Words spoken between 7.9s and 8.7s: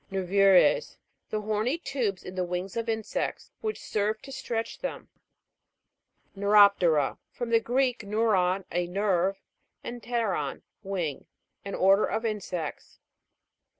neuron,